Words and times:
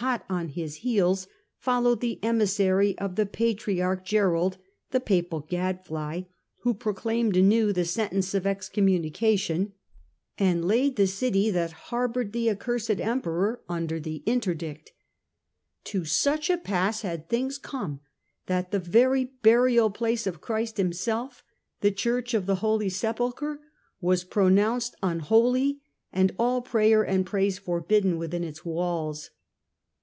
Hot 0.00 0.24
on 0.30 0.48
his 0.48 0.76
heels 0.76 1.26
followed 1.58 2.00
the 2.00 2.18
emissary 2.24 2.96
of 2.96 3.16
the 3.16 3.26
Patriarch 3.26 4.02
Gerold, 4.02 4.56
the 4.92 4.98
Papal 5.00 5.40
gadfly, 5.40 6.22
who 6.62 6.72
proclaimed 6.72 7.36
anew 7.36 7.70
the 7.70 7.84
sentence 7.84 8.32
of 8.32 8.44
excommuni 8.44 9.10
G 9.12 9.12
98 9.12 9.12
STUPOR 9.12 9.12
MUNDI 9.12 9.12
cation 9.12 9.72
and 10.38 10.64
laid 10.64 10.96
the 10.96 11.06
city 11.06 11.50
that 11.50 11.72
harboured 11.72 12.32
the 12.32 12.48
accursed 12.48 12.98
Emperor 12.98 13.60
under 13.68 14.00
the 14.00 14.22
interdict. 14.24 14.92
To 15.84 16.06
such 16.06 16.48
a 16.48 16.56
pass 16.56 17.02
had 17.02 17.28
things 17.28 17.58
come 17.58 18.00
that 18.46 18.70
the 18.70 18.78
very 18.80 19.24
burial 19.42 19.90
place 19.90 20.26
of 20.26 20.40
Christ 20.40 20.78
himself, 20.78 21.44
the 21.82 21.90
Church 21.90 22.32
of 22.32 22.46
the 22.46 22.56
Holy 22.64 22.88
Sepulchre, 22.88 23.60
was 24.00 24.24
pronounced 24.24 24.94
un 25.02 25.18
holy 25.18 25.82
and 26.10 26.34
all 26.38 26.62
prayer 26.62 27.02
and 27.02 27.26
praise 27.26 27.58
forbidden 27.58 28.16
within 28.16 28.42
its 28.44 28.64
walls. 28.64 29.28